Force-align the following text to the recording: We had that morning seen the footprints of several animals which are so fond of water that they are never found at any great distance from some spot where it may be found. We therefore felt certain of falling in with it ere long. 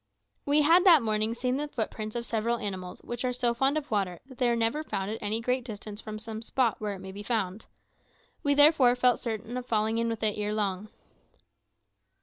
We 0.47 0.63
had 0.63 0.83
that 0.83 1.03
morning 1.03 1.35
seen 1.35 1.57
the 1.57 1.67
footprints 1.67 2.15
of 2.15 2.25
several 2.25 2.57
animals 2.57 3.03
which 3.03 3.23
are 3.23 3.31
so 3.31 3.53
fond 3.53 3.77
of 3.77 3.91
water 3.91 4.19
that 4.25 4.39
they 4.39 4.49
are 4.49 4.55
never 4.55 4.81
found 4.81 5.11
at 5.11 5.21
any 5.21 5.41
great 5.41 5.63
distance 5.63 6.01
from 6.01 6.17
some 6.17 6.41
spot 6.41 6.81
where 6.81 6.95
it 6.95 6.99
may 7.01 7.11
be 7.11 7.21
found. 7.21 7.67
We 8.41 8.55
therefore 8.55 8.95
felt 8.95 9.19
certain 9.19 9.57
of 9.57 9.67
falling 9.67 9.99
in 9.99 10.09
with 10.09 10.23
it 10.23 10.39
ere 10.39 10.55
long. 10.55 10.89